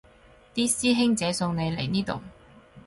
[0.55, 2.21] 啲師兄姐送你嚟呢度